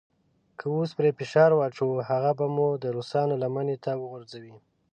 [0.57, 4.55] که اوس پرې فشار واچوو هغه به مو د روسانو لمنې ته وغورځوي.